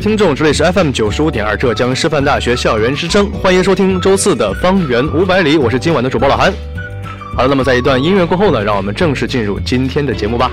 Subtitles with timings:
[0.00, 6.52] 听众，这里是 FM 九十五点二浙江师范大学校园之声，欢迎收听周四的方圆五百里，我是今晚的主播老韩。
[7.34, 10.52] 好了，那么在一段音乐过后呢，让我们正式进入今天的节目吧。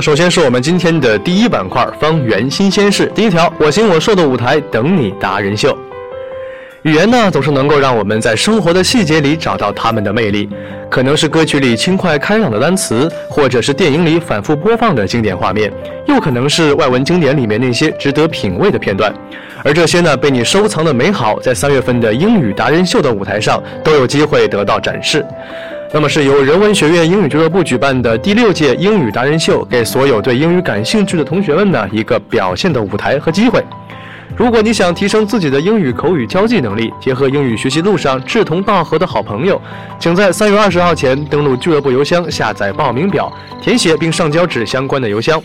[0.00, 3.10] 首先是我们今天的第一板块——方圆新鲜事。
[3.14, 5.76] 第一条，我行我秀的舞台等你达人秀。
[6.82, 10.48] 语言呢，总是能够让我们在生活的细节里找到他们的魅力，
[10.88, 15.72] 可能是歌曲里轻快开朗的单词，或者是电影里反复播放的经典画面，
[16.06, 19.12] 又可能是外文经典里面那些值得品味的片段。
[19.64, 25.24] 而这些呢，被你收藏的美好，在三月份的英语达人秀的舞台上都有机会得到展示。
[25.90, 33.64] 那么是由人文学院英语俱乐部举办的第六届英语达人秀，给所有对英语感兴趣的同学们呢一个表现的舞台和机会。
[34.36, 39.60] 如果你想提升自己的英语口语交际能力，结合英语学习路上志同道合的好朋友，
[39.98, 43.32] 请在三月二十号前登录俱乐部邮箱下载报名表，
[43.62, 45.42] 填写并上交至相关的邮箱。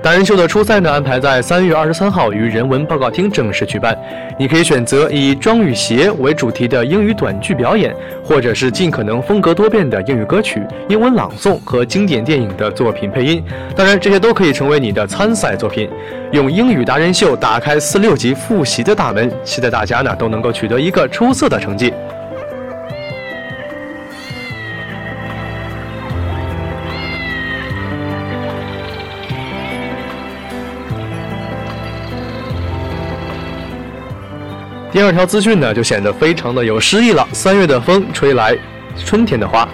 [0.00, 3.98] 达人秀的初赛呢，安排在三月二十三号于人文报告厅正式举办。
[4.38, 7.92] 你可以选择以庄与鞋为主题的英语短剧表演，
[8.22, 13.42] 或者是尽可能风格多变的英语歌曲、英文朗诵和经典电影的作品配音。
[13.74, 15.90] 当然，这些都可以成为你的参赛作品。
[16.30, 21.92] 用英语达人秀打开四六级复习的大门，期待大家呢都能够取得一个出色的成绩。
[34.98, 37.24] 第二条资讯呢，就显得非常的有诗意了。
[37.32, 38.58] 三月的风吹来
[38.96, 39.66] 春天的花，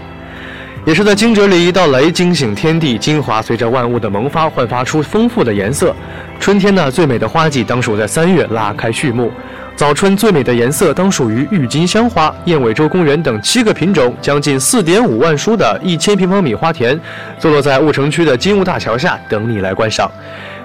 [0.84, 5.96] 也是在惊蛰里一道雷惊醒天地，精华随着万物的萌发焕发出丰富的颜色。
[6.38, 9.32] 春天呢，最美的花季当属在三月拉开序幕。
[9.74, 12.30] 早春最美的颜色当属于郁金香花。
[12.44, 17.00] 燕尾洲公园等七个品种，将近四点五万株的一千平方米花田，
[17.38, 20.06] 坐落在婺城区的金雾大桥下，等你来观赏。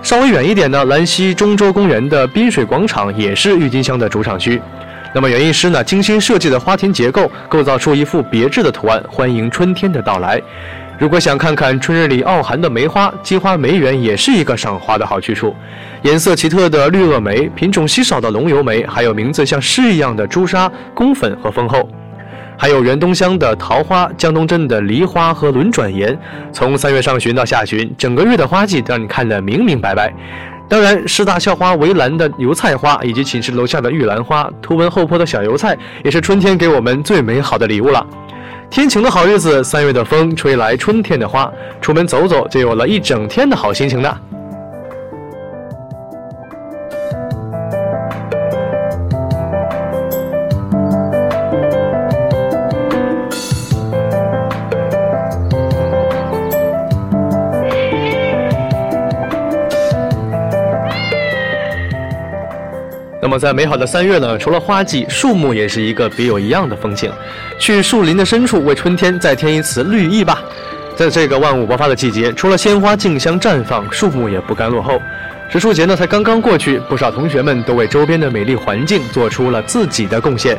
[0.01, 4.59] 稍微远一点呢，兰溪中洲公园的滨水广场也是郁金香的主场区。
[5.13, 10.41] 那么园艺师呢精心设计的花田结构，构造出一幅别致的图案，欢迎春天的到来。
[10.97, 15.53] 如果想看看春日里傲寒的梅花，金花梅园也是一个赏花的好去处。
[16.01, 21.87] 颜色奇特的绿萼梅，品种稀少的龙油梅，还有名字像诗一样的朱砂、宫粉和丰厚。
[22.61, 26.19] 还有原东乡的桃花，江东镇的梨花和轮转岩。
[26.51, 30.13] 从三月上旬到下旬，整个月的花季都让你看得明明白白。
[30.67, 38.05] 当然，师大校花围栏的油菜花，以及寝室楼下的玉兰花，图文后坡的小油菜，也是春天给我们最美好的礼物了。
[38.69, 44.13] 天晴的好日子，三月的风吹来春天的花，出门走走就有了一整天的好心情呢。
[63.21, 67.11] 那么在美好的三月呢，除了花季，树木也是一个别有一样的风景。
[67.59, 70.41] 去树林的深处，为春天再添一次绿意吧。
[70.95, 75.01] 在这个万物勃发的季节，除了鲜花竞相绽放，树木也不甘落后。
[75.49, 80.57] 植树节呢才刚刚过去，不少同学们都为周边的美丽环境做出了自己的贡献。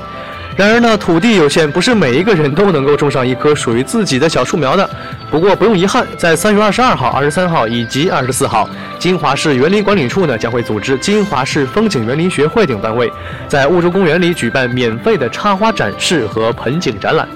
[0.56, 4.88] 然而呢，土地有限，不是每一个人都能够种上一棵属于自己的小树苗的。
[5.31, 8.69] 不过不用遗憾，在三月二十二号、二十三号以及二十四号，
[8.99, 13.11] 金华市园林管理处呢将会组织金华市风景园林学会等单位，
[13.49, 17.26] 在婺州公园里举办免费的插花展示和盆景展览。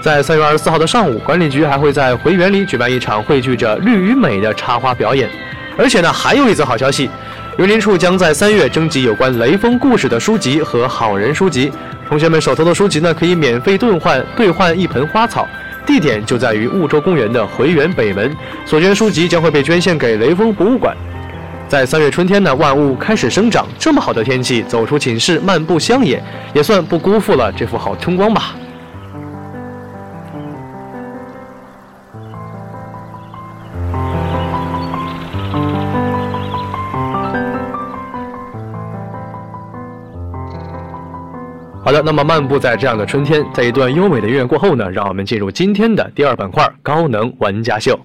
[0.00, 5.28] 在三月二十四号的上午，管理局还会在回园里举办一场汇聚着绿与美的插花表演。
[5.76, 7.10] 而且呢，还有一则好消息，
[7.60, 11.70] 园林处将在三月征集有关雷锋故事的书籍和好人书籍。
[12.08, 15.46] 同学们手头的书籍呢，可以免费兑换兑换一盆花草，
[15.84, 18.34] 地点就在于婺州公园的回园北门。
[18.64, 20.96] 所捐书籍将会被捐献给雷锋博物馆。
[21.68, 26.18] 在三月春天呢，万物开始生长，这么好的天气，走出寝室漫步乡野，
[26.54, 28.54] 也算不辜负了这幅好春光吧。
[42.04, 47.98] 那么漫步在这样的春天，在一段优美的音乐过后呢，让我们进入今天的第二板块——高能玩家秀。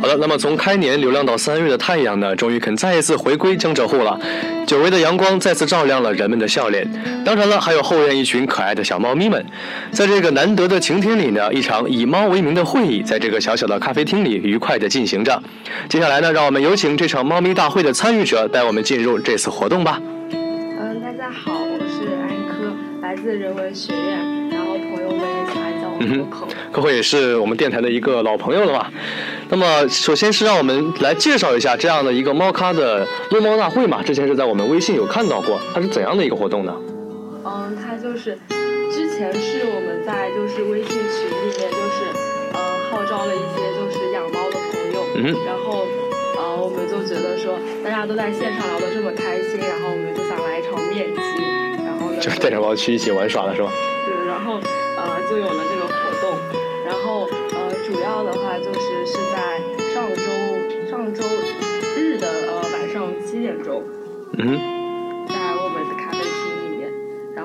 [0.00, 4.18] 好的，那么从开年流浪到三月的太阳呢，终于肯再一次回归江浙沪了。
[4.66, 6.88] 久违的阳光再次照亮了人们的笑脸，
[7.22, 9.44] 当然了，还有后院一群可爱的小猫咪们。
[9.90, 15.42] 在这个难得的晴天里呢，一场以猫为名的会议在这个小小的咖啡厅里愉快地进行着。
[15.90, 20.00] 接下来呢，让我们有请这场猫咪大会的参与者带我们进入这次活动吧。
[20.30, 24.39] 嗯，大家好，我是安科，来自人文学院，
[26.00, 26.46] 嗯可可。
[26.72, 28.86] 可可也是我们电台的一个老朋友了嘛。
[29.48, 34.02] 那么，首先是让我们来介绍一下这样的一个猫咖的撸猫大会嘛。
[34.02, 36.74] 之前是在我们微信有看到过，它是怎样的一个活动呢？
[37.44, 38.38] 嗯，它就是
[38.92, 42.12] 之前是我们在就是微信群里面就是
[42.52, 42.60] 呃
[42.90, 45.86] 号召了一些就是养猫的朋友，嗯然后
[46.36, 51.69] 呃我们就觉得说大家都在线上聊得这么开心，然后我们就想来一场面基，
[52.20, 53.70] 就是带着猫去一起玩耍了，是吧？
[54.06, 54.54] 对，然后
[54.96, 56.36] 呃就有了这个活动，
[56.86, 59.58] 然后呃主要的话就是是在
[59.92, 61.24] 上周上周
[61.96, 63.82] 日的呃晚上七点钟，
[64.38, 64.79] 嗯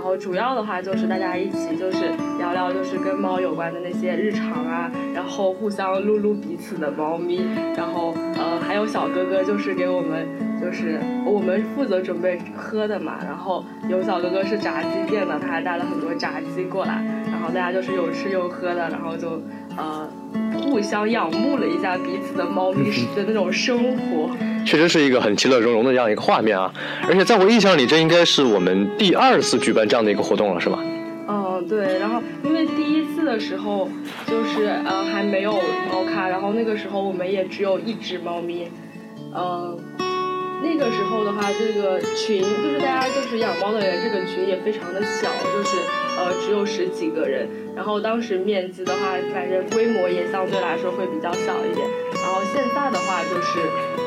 [0.05, 7.41] 然后主要的话就是大家一起就是聊聊就是跟猫有关的那些日常啊，然后互相撸撸彼此的猫咪，
[7.75, 10.27] 然后呃还有小哥哥就是给我们
[10.61, 19.41] 就是我们负责准备喝的嘛，然后有小哥哥是炸鸡店的，他还带了很多炸鸡过来，然后大家就是有吃有喝的，然后就
[19.77, 20.09] 呃
[20.53, 24.29] 互相仰慕了一下彼此的猫咪的那种生活。
[24.65, 26.73] 确实是一个很其乐融融的这样一个画面啊。
[27.07, 30.79] 而且在我印象里，这应该是我们第二次举办这样的一个活动了，是吧？
[31.27, 33.89] 嗯，对，然后因为第一次的时候
[34.27, 35.53] 就是呃还没有
[35.91, 38.67] 猫咖，然后那个时候我们也只有一只猫咪，
[39.35, 39.77] 嗯、
[40.61, 45.77] 那个时候的话，这个群就是大家就是养猫的人，这个群也非常的小，就是
[46.17, 53.59] 呃只有十几个人，然后当时面积的话，反正规模也相对来说会比较小一点，然后现在的话就是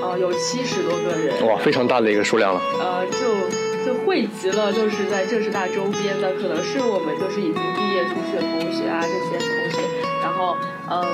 [0.03, 2.61] 呃有七十多个人，哇，非常大的一个数量了。
[2.81, 9.79] 呃，就就汇集了，就是在浙师大周边的，可能是我们就是已经毕业出去的同学啊，这些同学，
[10.23, 10.57] 然后
[10.91, 11.07] 嗯，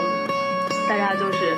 [0.88, 1.54] 大家就是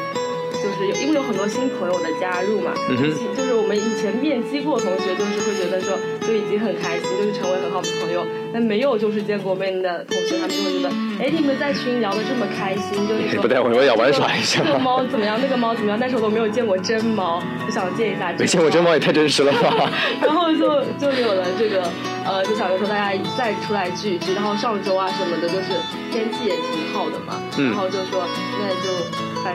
[0.66, 2.96] 就是有因为有很多新朋友的加入嘛，嗯
[3.36, 5.96] 就是我们以前面基过的同学，就是会觉得说
[6.26, 8.26] 就已经很开心，就是成为很好的朋友。
[8.52, 10.88] 那没有就是见过面的同学，他们就会觉得，
[11.20, 14.72] 哎，你们在群里聊得这么开心，就是说不带，我我想玩耍一下这。
[14.72, 18.32] 个猫怎么样，那个猫怎么样，但是我都没有见过真猫，我想见一下。
[18.38, 19.90] 没见过真猫也太真实了吧？
[20.22, 21.84] 然后就就有了这个，
[22.24, 24.32] 呃，就想着说大家再出来聚一聚。
[24.34, 25.76] 然后上周啊什么的，就是
[26.10, 28.24] 天气也挺好的嘛，嗯然后就说
[28.58, 28.88] 那就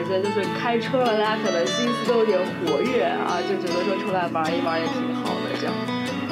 [0.04, 5.74] 反正就是开春了，大家可能心思都有点活跃啊，就觉得说出来玩一玩也挺好的这样。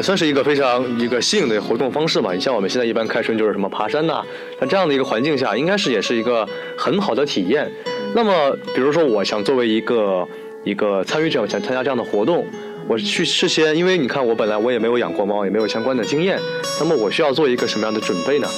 [0.02, 2.32] 算是一个非常一个新颖的活动方式吧。
[2.32, 4.22] 你像我们现在一般开春就是什么爬山呐、
[4.58, 7.70] 那这样的一个环境下，应该是也是一个很好的体验。
[8.14, 10.26] 那么，比如说我想作为一个
[10.64, 12.46] 一个参与者，想参加这样的活动，
[12.88, 16.38] 我去事先，因为你看我本来我也没有养过猫，也没有相关的经验，
[16.80, 18.48] 那么我需要做一个什么样的准备呢？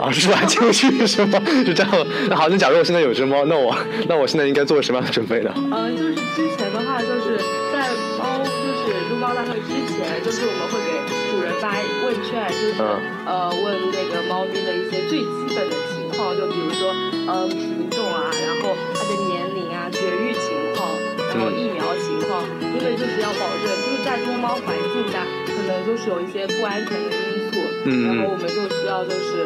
[0.00, 0.42] 啊，是吧？
[0.46, 1.40] 进去是吗？
[1.46, 1.92] 是这样。
[2.28, 3.76] 那好，那假如我现在有只猫，那我
[4.08, 5.52] 那我现在应该做什么样的准备呢？
[5.56, 7.36] 嗯，就是之前的话，就是
[7.70, 7.84] 在
[8.16, 10.90] 猫就是撸猫大会之前，就是我们会给
[11.30, 11.76] 主人发
[12.06, 16.90] 问卷，就是、嗯呃问那个猫咪的一些最基本的情况，就比如说
[17.28, 20.96] 嗯、品种啊，然后它的年龄啊、绝育情况，
[21.28, 22.42] 然后嗯疫苗情况，
[22.72, 29.44] 因为就是要保证就是在多猫环境下，可能就是有一些不安全的因素，嗯然后我们就需要就是。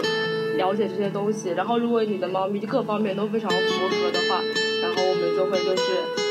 [0.56, 3.56] 了解这些东西，然后如果你的猫咪各方面都非常符
[3.88, 4.42] 合的话，
[4.82, 5.82] 然后我们就会就是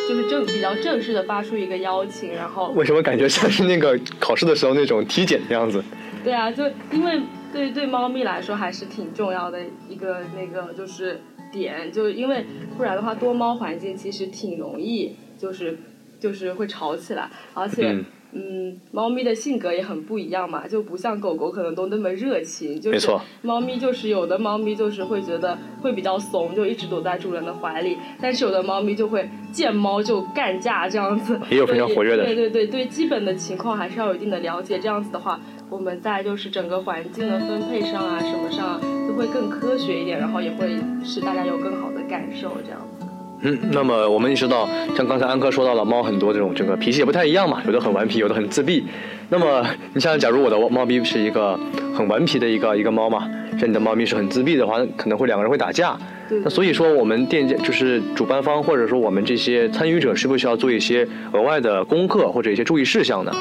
[0.08, 5.84] 就是正比较正式的发出一个邀请，然后为什么感觉像是那个考试的时候那种体检的样子？
[6.24, 11.20] 对啊，就因为对对猫咪来说还是挺重要的一个那个就是
[11.52, 12.46] 点，就因为
[12.78, 15.78] 不然的话多猫环境其实挺容易就是
[16.20, 17.88] 就是会吵起来，而且。
[17.92, 23.22] 嗯嗯，猫咪的性格也很不一样嘛，就不像狗狗可能都那么热情，就是没错。
[23.42, 32.26] 猫咪就是有的猫咪就是会觉得会比较怂，就一直躲在主人的怀里，但是有的猫咪就会见猫就干架这样子，也有非常活跃的。
[32.26, 42.80] 对 对对对，基本的情况还是要有一定的了解，这样子的话，我们在就是整个环境的分配上啊什么上啊就会更科学一点，然后也会使大家有更好的感受这样。
[43.00, 43.03] 子。
[43.44, 48.86] 嗯，那么我们意识到，像刚才安科说到了，猫很多这种这个脾气也不太一样嘛，有的很顽皮，有的很自闭。
[49.30, 51.60] 那么你想想，假如我的猫咪是一个
[51.94, 55.98] 很顽皮的一个一个猫嘛，像你的猫咪是很自闭的话，可能会两个人会打架。
[56.30, 63.32] 对那所以说，我们店家就是主办方或者说我们这些参与者，是不是需要做一些额外的功课或者一些注意事项呢？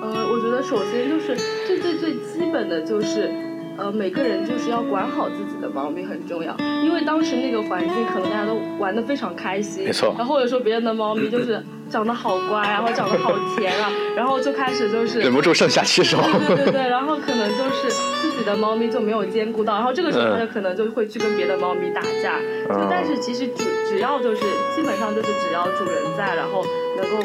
[0.00, 1.36] 呃，我觉得首先就是
[1.66, 3.30] 最最最基本的就是，
[3.76, 16.18] 呃，每个人就是要管好自己的猫咪很重要，因为当时那个环境可能大家都玩的非常开心，没错然后或者说别人的猫咪就是长得好乖然后长得好甜啊，然后就开始就是忍不住上下其手。
[16.46, 17.88] 对对对，然后可能就是
[18.22, 22.38] 自己的猫咪就没有兼顾到，然后这个时候它就可能就会去跟别的猫咪打架。
[22.68, 24.42] 就嗯但是其实只只要就是
[24.74, 26.64] 基本上就是只要主人在，然后
[26.96, 27.22] 能够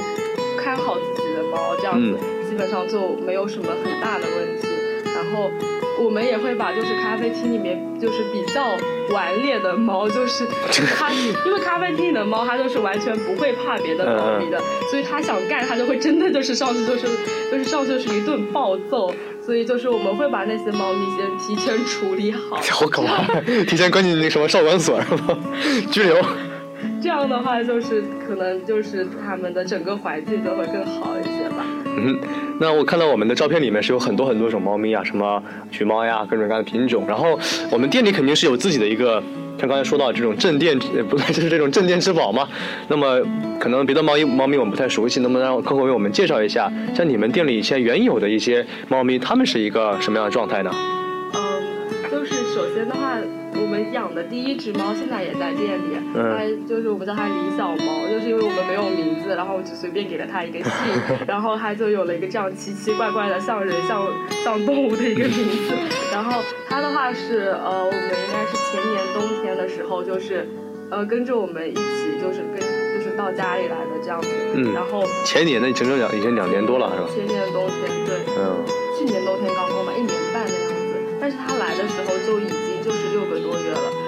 [0.58, 2.18] 看好自己的猫，这样子、
[2.50, 4.68] 基本上就没有什么很大的问题。
[5.16, 5.50] 然后
[6.04, 8.66] 我们也会把就是咖啡厅里面就是比较
[9.12, 10.46] 顽劣的猫，就是
[10.98, 11.12] 它，
[11.46, 17.08] 因为咖啡厅里的猫它就是完全不会怕别的猫咪的，所以它想干它就会真的就是上去就是
[17.52, 19.14] 就是上去就是一顿暴揍。
[19.42, 23.42] 所以就是我们会把那些猫咪先提前处理好， 好可怕！
[23.68, 25.40] 提前关进那个什么少管所是吗？
[25.90, 26.24] 拘留。
[27.02, 31.66] 这样的话就是可能就是它们的整个环境就会更好一些吧。
[31.86, 32.20] 嗯，
[32.62, 37.06] 那我看到我们的照片里面是有很多很多种猫咪啊，什么橘猫呀，各种各样的品种。
[37.08, 37.40] 然后
[37.72, 39.24] 我们店里肯定是有自己的一个，
[39.58, 42.48] 像刚才说到这种镇店，呃，不对， 就是这种镇店之宝嘛。
[42.90, 43.22] 那么
[43.60, 50.70] 可能别的猫咪猫咪我们不太熟悉，能不能让客户为我们介绍一下，像你们店里现在原有的一些猫咪，它们是一个什么样的状态呢？
[51.34, 53.18] 嗯，就是首先的话，
[53.62, 60.72] 我们养的第一只猫现在也在店里，嗯它就是我们叫它李小猫，就是因为我们没有名字，然后我就随便给了它一个姓，
[61.28, 64.02] 然后它就有了一个这样奇奇怪怪的像人像
[64.44, 65.34] 像动物的一个名
[65.68, 65.76] 字。
[66.12, 70.48] 然后它的话是呃，我们应该是前年冬天的时候，就是
[70.90, 72.60] 呃跟着我们一起就是跟
[72.96, 77.10] 就是到家里来的这样子，嗯然后前年的整整两已经两年多了，是吧？
[77.14, 78.16] 前年的冬天对。
[78.38, 78.66] 嗯，
[78.98, 82.69] 去年冬天刚过满一年半的样子，但是它来的时候就已经。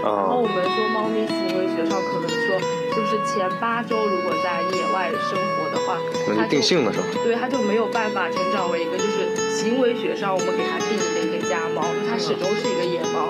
[0.02, 2.58] 然后哦，我们说猫咪行为学上可能说，
[2.96, 7.06] 就是前八周如果在野外生活的话，那就定性了是吧？
[7.24, 13.30] 对它就没有办法成长为一个就是行为学上我们给它定义的一个家猫，就它始终是一个野猫。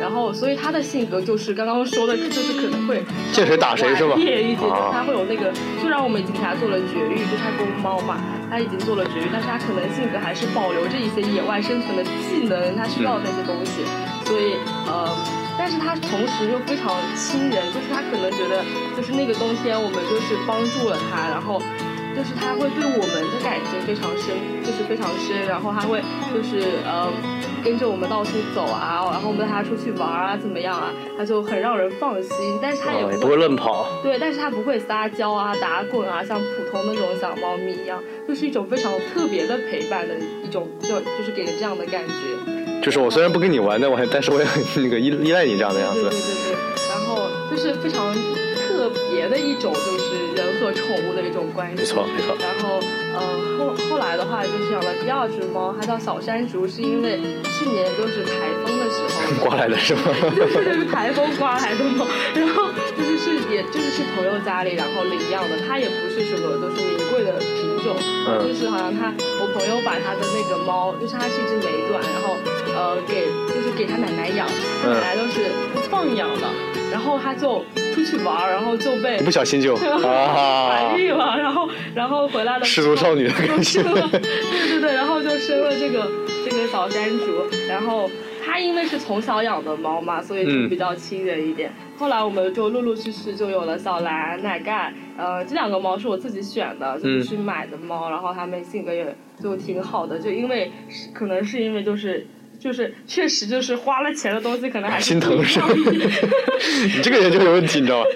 [0.00, 8.18] 然后，所以它的性格就是刚刚说的，就是可能会见谁打谁是吧顽劣一点，就啊它会有那个，虽然我们已经给它做了绝育，就是它公猫嘛，
[8.50, 13.86] 它已经做了绝育，但是它可能性格还是保留着一些野外生存的技能，它需要的那些东西，
[14.26, 14.58] 所以
[14.90, 15.06] 呃，
[15.62, 18.64] 但是它同时又非常亲人，就是它可能觉得
[18.96, 21.62] 就是那个冬天我们就是帮助了它，然后。
[22.14, 27.08] 就是他会对我们的感情非常深，就是非常深，然后他会就是呃
[27.64, 32.58] 跟着我们到处走啊，然后我们带他出去玩啊，怎么样啊，他就很让人放心。
[32.60, 33.86] 但是他也不会乱跑。
[34.02, 40.14] 对，但是他不会撒娇啊、打滚啊，像普通那种小猫咪一样，就是一种非常特别的陪伴的
[40.44, 42.61] 一种，就就是给人这样的感觉。
[42.82, 46.02] 就是我虽然不跟你玩，但我还但是我也很那个依依赖你这样的样子。
[46.02, 48.14] 对对对对，然后就是非常。
[48.72, 52.34] 特别的一种就是人和宠物的一种关系，没错没错。
[52.40, 52.80] 然后
[53.14, 53.20] 呃
[53.58, 60.02] 后后来的话就是养了第二只猫，它叫小山竹，是因为去年就是台风的时候 刮来的是吗？
[60.34, 67.94] 就是台风刮来的猫，然后就是是也就是去朋友家里然后领养的，它也不是什么就是名贵的品种，
[68.42, 72.34] 就是好像它我朋友把它的那个猫，就是它是一只美短，然后
[72.74, 74.46] 呃给就是给他奶奶养，
[74.84, 75.50] 奶奶都是
[75.90, 76.46] 放养的，
[76.90, 77.64] 然后他就。
[77.94, 86.10] 出去玩，然后就被不小心就 怀孕了，然后然后回来的失足少女的感觉， 对对对，然后就生了这个
[86.42, 88.10] 这个小山竹，然后
[88.42, 91.70] 它因为是从小养的猫嘛，所以就比较亲人一点。
[91.98, 100.72] 后来我们就陆陆续续就有了小蓝、奶盖，呃，这两个猫是我自己选的，就是去买的猫，然后它们性格也就挺好的，就因为
[101.12, 102.26] 可能是因为就是。
[102.62, 105.66] 就是确实就是花了钱的东西，可能还是心疼是吗？
[105.74, 108.06] 你这个人就有问题，你知道吗？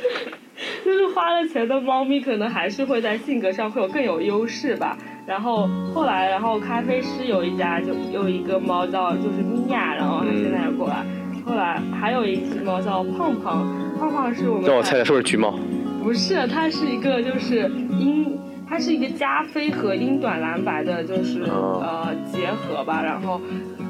[0.84, 4.96] 就是花了钱的猫咪，可能还是会在性格上会有更有优势吧。
[5.26, 11.04] 然后后来，然后咖啡师有一家就有一个猫叫就是米娅，然后它现在也过来。
[11.44, 15.58] 后来还有一只猫叫胖胖，胖胖是我们让我猜猜是不是橘猫？
[16.02, 18.38] 不是，它是一个就是英，
[18.68, 23.40] 它是一个加菲和英短蓝白的，就是呃结合吧，然后。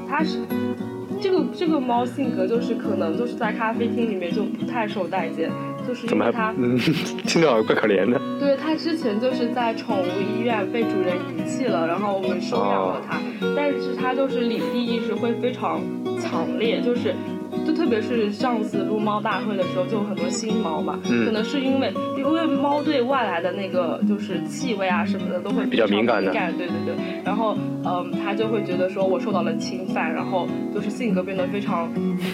[0.08, 0.38] 它是
[1.20, 5.50] 这个这个猫性格就是可能就是在咖啡厅里面就不太受待见，
[5.86, 6.78] 就是因为它嗯
[7.26, 8.20] 听着怪可怜的。
[8.38, 13.18] 对，它之前就是在宠物医院被主人遗弃了，然后我们收养了它，
[13.56, 15.80] 但是它就是领地意识会非常
[16.20, 17.14] 强烈，就是。
[17.86, 26.94] 就特别是上次撸猫大会的时候，就有很多新猫嘛，可能是因为因为猫对外来的那个就是气味啊什么的都会比较敏感的，对对对。
[27.24, 31.88] 然后嗯，它就会觉得说我受到了侵犯，然后就是性格变得非常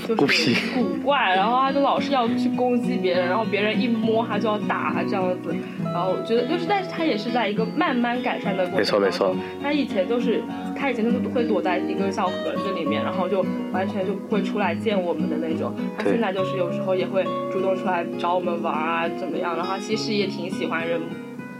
[0.09, 5.55] 就是古怪，然后它就老是要去攻击别人，然后别人一摸它就要打它这样子。
[5.85, 9.37] 然后我觉得就是，但是它也是在一个慢慢改善的过程没错没错。
[9.63, 10.43] 它以前就是
[10.83, 15.31] 它以前就是会躲在一个小盒子里面，然后就完全就不会出来见我们。
[15.31, 19.57] 的那种，他现在就是有时候也会主动出来找我们玩啊，怎么样？
[19.57, 21.01] 然后其实也挺喜欢人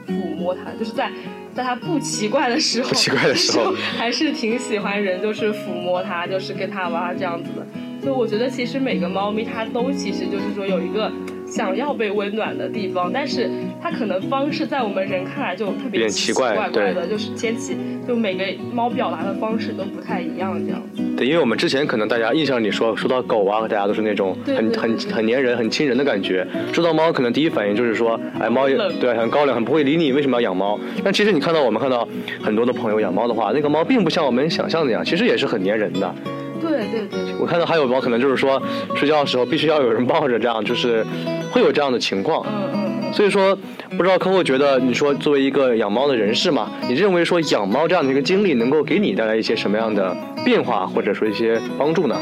[0.09, 1.09] 抚摸他，就是在
[1.55, 7.65] 在他不奇怪的时候，不奇怪的时候， 还是挺喜欢人就是抚摸他，就是跟他玩这样子的。
[8.03, 11.11] 所以我觉得其实每个猫咪它都其实就是说有一个。
[11.45, 13.51] 想要被温暖的地方，但是
[13.83, 20.81] 它可能方式在我们人看来就特别奇怪怪的，就是牵起，就每个猫表达的方式都不太一样，这样。
[21.17, 26.47] 对，因为我们之前可能大家印象里说说到狗啊，大家都是那种很很很粘人、很亲人的感觉。
[26.73, 30.79] 说到猫，可能第一反应就是说，哎，猫也对，很高冷，很不会理你，为什么要养猫？
[31.03, 32.07] 但其实你看到我们看到
[32.41, 36.15] 很多的朋友养猫的话，那个猫并不像我们想象的那样，其实也是很粘人的。
[36.61, 38.63] 对对对，我看到还有猫，可能就是说
[38.95, 41.05] 睡觉的时候必须要有人抱着，这样就是
[41.51, 42.47] 会有这样的情况。
[42.47, 42.92] 嗯嗯嗯。
[43.13, 43.57] 所以说，
[43.91, 52.17] 不知道客户觉得，你说作为一个养猫的人士嘛，你认为说养猫这样的一个经历能够给你带来一些什么样的变化，或者说一些帮助呢？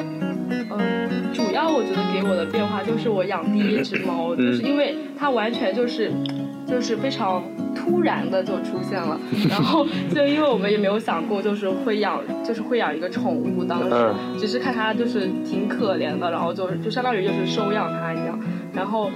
[0.71, 6.11] 嗯，主要我觉得给我的变化就是我养第一只猫， 就是因为它完全就是。
[6.67, 7.43] 就是非常
[7.75, 9.19] 突然的就出现了，
[9.51, 18.39] 然后就因为我们也没有想过，就是会养，就是会养一个宠物，当时只是看它就是挺可怜的，然后就就相当于就是收养它一样，
[18.73, 19.11] 然后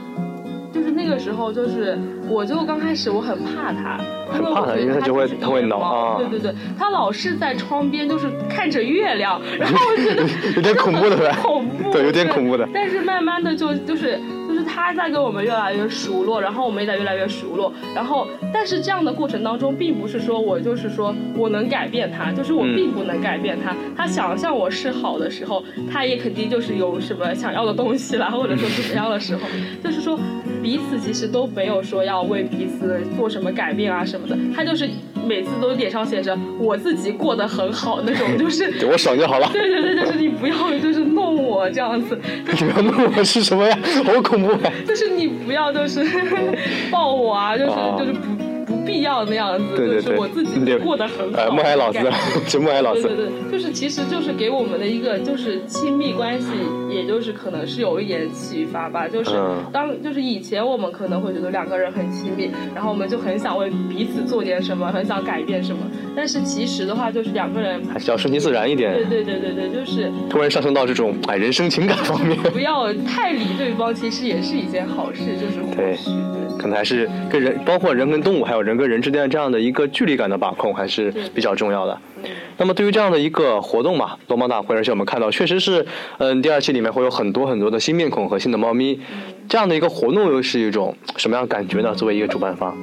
[0.75, 1.97] 就是那个时候就是
[2.29, 4.01] 我就刚开始我很怕它，
[4.33, 10.23] 很怕他，因为它就会他会挠啊，对对对，它老是在窗边就是看着月亮，然后我觉得
[10.57, 14.19] 有点恐怖的， 恐怖，对，有点恐怖的，但是慢慢的就就是。
[14.64, 23.74] 就是他在跟我们越来越熟络，然后我们也在越来越熟络，然后但是这样的过程当中，并不是说我就是说我能改变他，就是我并不能改变他。
[23.96, 29.42] 他想向我示好的时候，他也肯定就是有什么想要的东西啦，或者说怎么样的时候，
[29.83, 30.18] 就是说
[30.62, 34.88] 彼此其实都没有说要为彼此做什么改变啊什么的，他就是。
[35.27, 39.48] 每次都脸上写着我自己过得很好那种，就是 我爽就好了。
[39.55, 42.20] 对对对，就是你不要就是弄我这样子。
[42.44, 43.74] 你要弄我是什么呀？
[44.05, 44.54] 好恐怖啊！
[44.87, 46.05] 就是你不要就是
[46.90, 48.43] 抱我啊，就是就是不不
[48.85, 51.40] 必要那样子，对对对就是我自己对过得很好。
[51.42, 51.99] 呃，穆海老师
[52.49, 56.49] 就穆海老师，对对对，就是其实就是给我们的一个就是亲密关系，
[56.90, 59.09] 也就是可能是有一点启发吧。
[59.09, 65.79] 就是嗯当就是以前我们可能会觉得两个人很亲密，然后我们就很想为彼此做点什么，很想改变什么。
[66.16, 69.05] 但是其实的话，就是两个人，还是要顺其自然一点对。
[69.05, 76.43] 对对对对，就是突然上升到这种哎人生情感方面，不要太理对方，其实也是一件好事，就是或对许对。
[76.64, 81.92] 可能还是跟人，包括人跟动物，还有人跟人之间的这样的一个距离感的把控，还是比较重要的。
[82.22, 85.85] 嗯那么对于这样的一个活动嘛，龙猫大会，而且我们看到确实是，
[86.16, 88.98] 嗯，第二期里面会有很多很多的新面孔和新的猫咪，
[89.46, 91.94] 这样的一个活动又是一种什么样的感觉呢？
[91.94, 92.74] 作为一个主办方，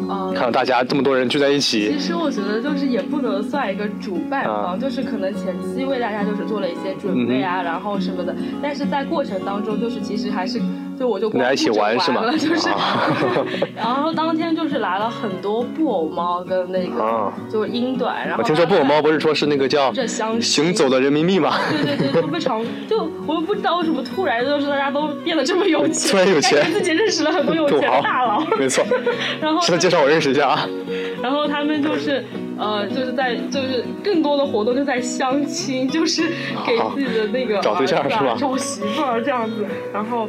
[0.00, 10.60] 嗯看到大家这么多人聚在一起其，实我觉得就是也不能算一个主办方，啊就是可能前期为大家就是做了一些准备啊，然后什么的，但是在过程当中就是其实还是
[10.98, 13.10] 就我就光大家一起玩是吗了，就是，啊
[13.76, 21.54] 然后当天就是来了很多布偶猫跟那个、啊就是英短，然后我听说布偶猫不是说是那个叫这相行走的人民币吗？
[21.70, 28.84] 对对对，就非常就我也不知道为什么突然就是大家都变得这么有钱，突然有钱自己认识了很多有钱的大佬，没错，
[29.40, 30.68] 然后现在介绍我认识一下啊。
[31.22, 32.24] 然后他们就是，
[32.58, 36.22] 呃，就是在就是更多的活动就在相亲，就是
[36.64, 39.66] 给自己的那个找对象是吧找媳妇儿这样子。
[39.92, 40.28] 然后，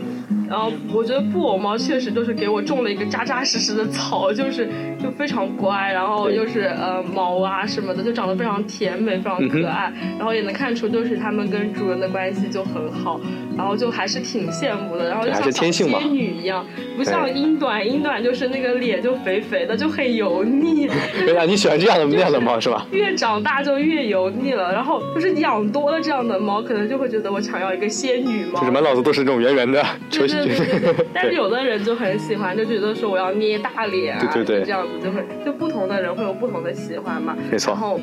[0.49, 4.67] 然后我觉得布偶猫确实就是给我种了一个扎扎实实的草，就是
[5.01, 9.91] 就非常乖，然后又是呃毛啊什么的，就长得非常甜美，非常嗯可爱。
[10.17, 13.19] 然后也能看出就是它们跟主人的关系就很好，
[13.57, 15.09] 然后就还是挺羡慕的。
[15.09, 20.87] 然后就还像是天性嘛小仙女一样，不像英短，英短就是那个脸就肥肥的，就很油腻。
[21.25, 22.85] 原来你喜欢这样的 那样的猫是吧？
[22.91, 28.59] 越长大就越油腻了，然后就是养多了这样的猫，可能就会觉得我想要一个仙女猫。
[28.59, 37.35] 就是满脑子都是这种圆圆的球对对对对对， 但是有的人就很喜欢，就觉得说我要捏大脸啊，对对这样子就会，就不同的人会有不同的喜欢嘛。
[37.51, 37.71] 没错。
[37.73, 37.99] 然后，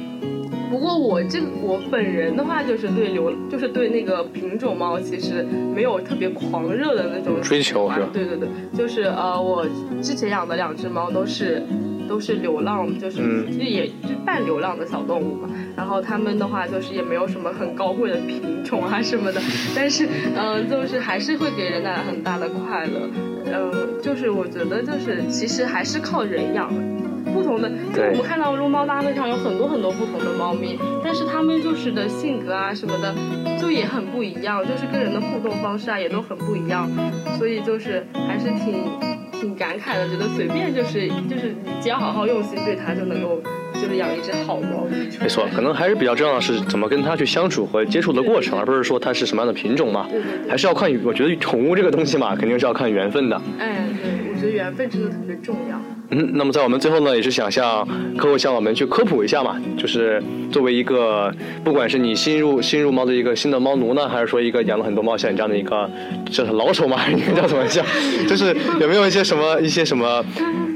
[0.70, 5.42] 不过我这个我本人的话，就是对流，就是对那个品种猫，其实
[5.75, 7.99] 没有特别狂热的那种追求喜欢。
[7.99, 8.11] 是吧？
[8.12, 9.66] 对对对，就是呃，我
[10.03, 11.62] 之前养的两只猫都是。
[12.09, 15.49] 都是流浪，就是、也就半流浪的小动物嘛。
[15.77, 19.40] 然后它们的话，就是也没有什么很高贵的品种啊什么的，
[19.75, 23.09] 但是嗯、呃就是还是会给人带来很大的快乐。
[23.47, 23.71] 嗯、
[24.03, 26.95] 就是我觉得就是其实还是靠人养的。
[27.33, 33.12] 不同的，就对我们看到撸猫大会上有很多很多不同的猫咪，但是它们就是的性格啊什么的，
[33.61, 36.88] 就也很不一样，就是跟人的互动方式啊也都很不一样，
[37.37, 38.85] 所以就是还是挺
[39.40, 43.40] 挺感慨的，觉得随便就是就是你只要好好用心对它，就能够
[43.75, 44.87] 就是养一只好猫。
[45.20, 50.07] 没错，可能还是比较重要的是怎么跟它去相处和接触的过程，而不是说它是什么样的品种嘛。
[50.11, 53.40] 对对对还是要看，我觉得宠物这个东西嘛，肯定是要看缘分的。
[53.59, 55.81] 哎，对，我觉得缘分真的特别重要。
[56.11, 65.89] 嗯，那么在我们最后呢，也是想向客户向我们去科普一下嘛，就是作为一个，不管是你新入新入猫的一个新的猫奴呢，还是说一个养了很多猫像你这样的一个，
[66.31, 67.85] 这是老手嘛， 应该叫怎么讲？
[68.29, 70.23] 就是有没有一些什么一些什么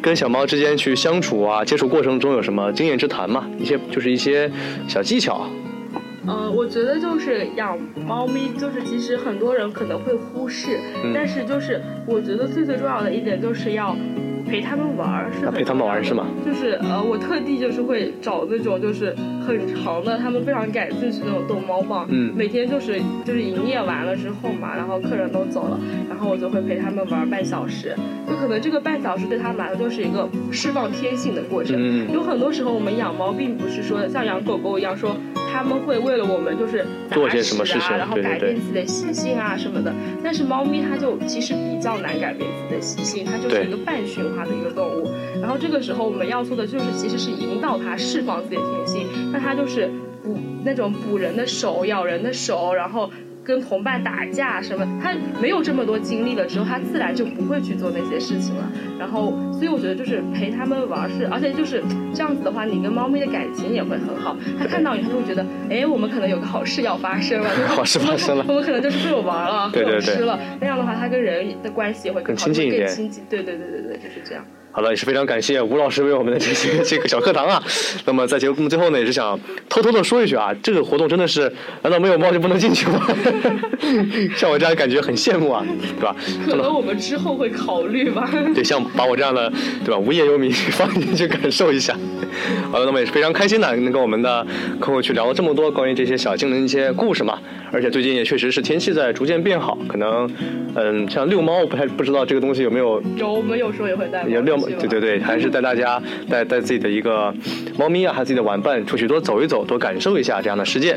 [0.03, 3.47] 跟小猫之间去相处啊，接触过程中有什么经验之谈嘛？
[3.59, 4.51] 一些就是一些
[4.89, 5.47] 小技巧。
[6.29, 13.97] 呃，我觉得就是养猫咪，就是其实很多人可能会忽视，嗯但是就是我觉得最最重要的一点就是要
[14.47, 16.27] 陪他们玩儿，是陪他们玩是吗？
[16.45, 19.14] 就是呃，我特地就是会找那种就是
[19.47, 27.95] 很长的，他们非常感兴趣那种逗猫棒，嗯每天就是就是营业完了之后嘛，然后客人都走了，然后我就会陪他们玩儿半小时，
[28.29, 31.77] 就可能这个半小时对他们来说就是一个释放天性的过程。
[31.79, 35.17] 嗯有很多时候我们养猫并不是说像养狗狗一样说
[35.53, 39.93] 他们会为了我们就是打做些什么屎事情啊，然后改变自己的习性啊什么的。
[40.23, 45.11] 但是猫咪它就其实比较难改变自己的习性，它就是一个半驯化的一个动物。
[45.41, 49.91] 然后这个时候我们要做的就是其实是引导它释放自己的天性，那它就是
[50.23, 53.11] 捕那种捕人的手、咬人的手，然后。
[53.49, 58.71] 跟同伴打架什么，他没有这么多经历了之后，他自然就不会去做那些事情了。
[58.99, 61.83] 然后，所以我觉得就是陪他们玩是，而且就是
[62.13, 64.37] 这样子的话，你跟猫咪的感情也会很好。
[64.59, 70.39] 它看到你，它就会觉得，哎，我们可能有个好事要发生了，就是好事发生了我们可能就是被我玩了，被我吃了。
[70.61, 73.25] 那样的话，它跟人的关系也会更好，更亲近一点更亲近。
[73.31, 74.45] 对对对对对，就是这样。
[74.79, 77.61] 好了，也是非常感谢吴老师为我们的这些这个小课堂啊。
[78.07, 79.37] 那么在节目最后呢，也是想
[79.69, 83.05] 偷偷的说一句啊，这个活动真的是，难道没有猫就不能进去吗？
[84.38, 85.67] 像我这样感觉很羡慕啊，
[85.99, 86.14] 对吧？
[86.47, 88.31] 可能我们之后会考虑吧。
[88.55, 89.53] 对，像把我这样的，
[89.85, 91.97] 对吧，无业游民放进去感受一下。
[92.70, 94.46] 好的，那么也是非常开心的，能跟我们的
[94.81, 97.38] 客户去聊了这么多关于这些小精灵的一些故事嘛。
[97.70, 100.31] 而且最近也确实是天气在逐渐变好，可能，
[100.74, 103.03] 嗯，像遛猫，不太不知道这个东西有没有。
[103.16, 104.24] 有，我们有时候也会带。
[104.24, 107.33] 也遛猫，对对对，还是带大家带带自己的一个
[107.79, 110.96] 猫咪啊，还有自己的玩伴出去多走一走，多感受一下这样的世界。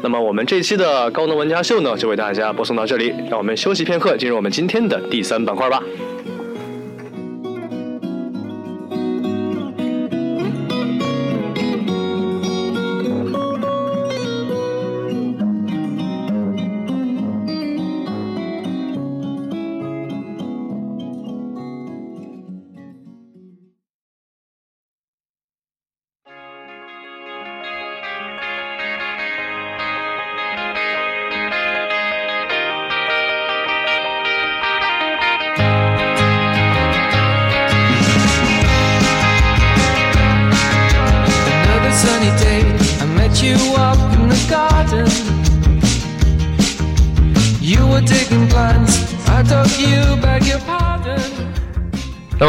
[0.00, 5.82] 那么我们这期的高能玩家秀呢，就为大家播送到这里，让我们休息片刻，进入我们今天的第三板块吧。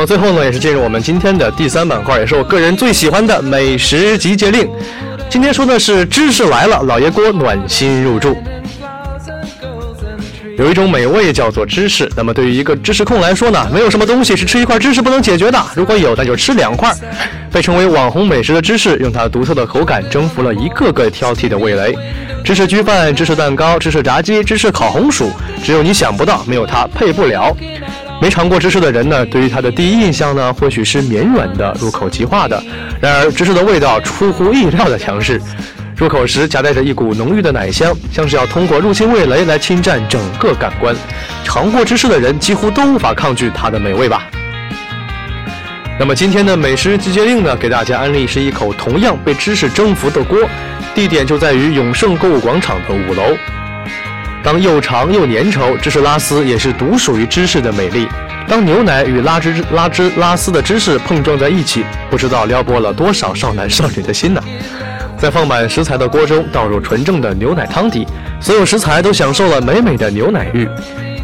[0.06, 4.70] 最后呢，也是进入我们今天的第三板块，也是我个人最喜欢的美食集结令。
[5.30, 8.36] 今天说的是芝士来了，老爷锅暖心入住。
[10.56, 15.60] 有一种美味叫做芝士，那么对于一个芝士控来说呢，没有什么东西是吃一块芝士不能解决的。
[15.76, 16.94] 如果有，那就吃两块。
[17.52, 21.98] 被称为网红美食的芝士，用它独特的口感征服了一个个挑剔的味蕾。
[22.44, 25.32] 芝士焗饭、芝士蛋糕、芝士炸鸡、芝士烤红薯，
[25.64, 27.56] 只有你想不到，没有它配不了。
[28.24, 32.64] 没尝过芝士的人呢，对于它的第一印象呢，或许是绵软的、入口即化的。
[33.02, 35.42] 然而，芝士的味道出乎意料的强势。
[35.98, 40.96] 入口时夹带着一股浓郁的奶香，像是要通过入侵味蕾来侵占整个感官。
[41.44, 44.24] 尝过芝士的人几乎都无法抗拒它的美味吧。
[46.00, 50.40] 那么今天的美食集结令呢，给大家安利是一口同样被芝士征服的锅，
[50.96, 53.36] 地点就在于永盛购物广场的五楼。
[54.44, 58.08] 当又长又粘稠，芝士拉丝也是独属于芝士的美丽。
[58.46, 64.44] 当牛奶与拉芝拉芝拉丝的芝士碰撞在一起，不知道撩拨了多少少男少女的心呢？
[65.18, 68.06] 在放满食材的锅中倒入纯正的牛奶汤底，
[68.42, 70.68] 所有食材都享受了美美的牛奶浴。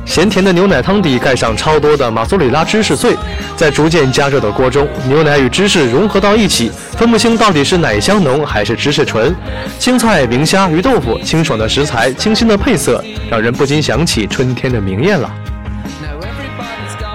[0.09, 3.15] 咸甜的牛奶汤底盖上超多的马苏里拉芝士碎，
[3.55, 9.33] 在逐渐加热的锅中，牛奶与芝士融合到一起，分不清到底是奶香浓还是芝士纯。
[9.77, 15.29] 青菜、明虾、鱼豆腐，清爽的食材，清新的配色，让人不禁想起春天的明艳了。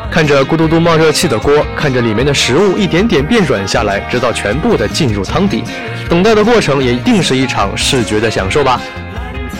[0.09, 5.65] 看着咕嘟嘟冒热气的锅，看着里面的食物一点点变软下来，直到全部的进入汤底。
[6.09, 8.81] 等待的过程也一定是一场视觉的享受吧。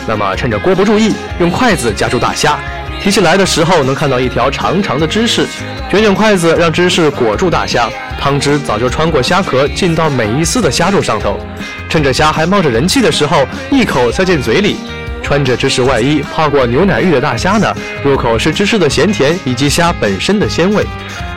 [0.07, 2.57] 那么趁着锅不注意，用筷子夹住大虾，
[3.01, 5.45] 提起来的时候能看到一条长长的芝士，
[5.91, 7.87] 卷卷筷子让芝士裹住大虾，
[8.19, 11.39] 汤汁早就穿过虾壳进到每一丝的虾肉上头。
[11.87, 14.77] 趁着虾还冒着人气的时候，一口塞进嘴里。
[15.21, 20.85] 穿着芝士外衣泡过牛奶浴的大虾呢，入口是芝士的咸甜以及虾本身的鲜味，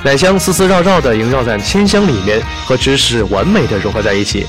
[0.02, 4.46] 奶香丝丝绕绕的萦绕在鲜香里面，和芝士完美的融合在一起。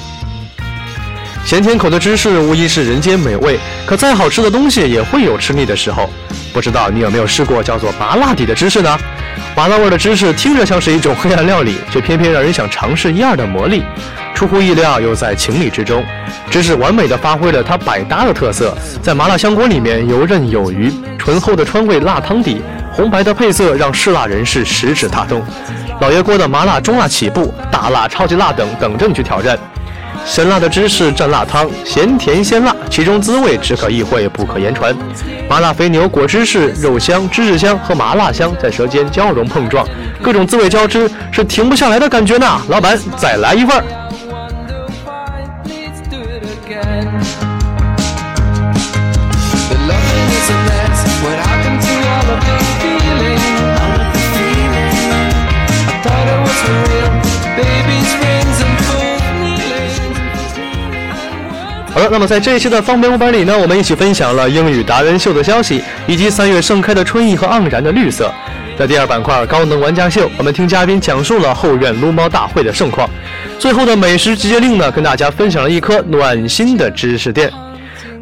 [1.49, 6.07] 咸甜口的芝士无疑是人间美味，可再好吃的东西也会有吃腻的时候。
[6.53, 8.95] 不知道你有没有试过叫做麻辣底的芝士呢？
[9.55, 13.83] 麻辣味的芝士听着像是一种黑暗料理，却偏偏让人想尝试一二的魔力。
[14.35, 16.05] 出乎意料又在情理之中，
[16.51, 20.93] 芝士完美的发挥了它百搭的特色，在麻辣香锅里面游刃有余。
[21.17, 22.61] 醇厚的川味辣汤底，
[22.93, 25.43] 红白的配色让嗜辣人士食指大动。
[25.99, 29.57] 老爷锅的麻辣中辣起步，大辣超级辣等等着你去挑战。
[30.29, 34.95] 鲜辣的芝士蘸辣汤，咸甜鲜辣，其中滋味只可意会不可言传。
[35.49, 39.83] 麻辣肥牛裹芝士，肉香、芝士香和麻辣香在舌尖交融碰撞，
[40.21, 42.45] 各种滋味交织，是停不下来的感觉呢。
[42.69, 43.83] 老板，再来一份儿。
[62.11, 68.31] 那么在这一期的方便五百里呢，我们一起分享了英语达人秀的消息，以及三月盛开的春意和盎然的绿色。
[68.77, 73.09] 在第二板块高能玩家秀，我们听嘉宾讲述了后院撸猫大会的盛况。
[73.59, 77.51] 最后的美食集结令呢，跟大家分享了一颗暖心的知识点。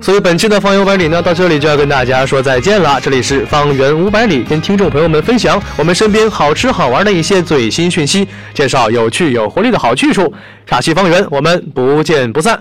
[0.02, 3.00] 所以本期的方圆五百里呢，到这里就要跟大家说再见了。
[3.02, 10.32] 这里是方圆五百里，跟听众朋友们分享我们身边好吃好玩的一些最新讯息，介绍有趣有活力的好去处。
[10.70, 12.60] 下期方圆，我们不见不散。